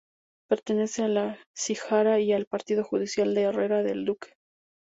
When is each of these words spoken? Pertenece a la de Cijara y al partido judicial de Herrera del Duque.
Pertenece 0.47 1.03
a 1.03 1.07
la 1.07 1.25
de 1.33 1.37
Cijara 1.55 2.19
y 2.19 2.33
al 2.33 2.47
partido 2.47 2.83
judicial 2.83 3.35
de 3.35 3.43
Herrera 3.43 3.83
del 3.83 4.03
Duque. 4.03 4.33